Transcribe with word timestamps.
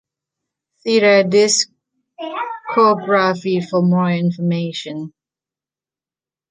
See 0.79 0.99
their 0.99 1.23
discography 1.23 1.69
for 3.69 3.83
more 3.83 4.09
information. 4.09 5.13